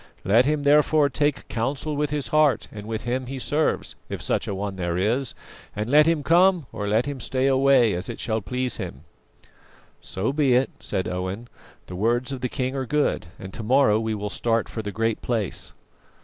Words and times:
Let 0.23 0.47
him, 0.47 0.63
therefore, 0.63 1.09
take 1.09 1.47
counsel 1.47 1.95
with 1.95 2.09
his 2.09 2.29
heart 2.29 2.67
and 2.71 2.87
with 2.87 3.03
Him 3.03 3.27
he 3.27 3.37
serves, 3.37 3.93
if 4.09 4.19
such 4.19 4.47
a 4.47 4.55
One 4.55 4.75
there 4.75 4.97
is, 4.97 5.35
and 5.75 5.87
let 5.91 6.07
him 6.07 6.23
come 6.23 6.65
or 6.71 6.87
let 6.87 7.05
him 7.05 7.19
stay 7.19 7.45
away 7.45 7.93
as 7.93 8.09
it 8.09 8.19
shall 8.19 8.41
please 8.41 8.77
him.'" 8.77 9.01
"So 10.01 10.33
be 10.33 10.53
it," 10.55 10.71
said 10.79 11.07
Owen; 11.07 11.49
"the 11.85 11.95
words 11.95 12.31
of 12.31 12.41
the 12.41 12.49
king 12.49 12.75
are 12.75 12.87
good, 12.87 13.27
and 13.37 13.53
to 13.53 13.61
morrow 13.61 13.99
we 13.99 14.15
will 14.15 14.31
start 14.31 14.67
for 14.67 14.81
the 14.81 14.91
Great 14.91 15.21
Place." 15.21 15.71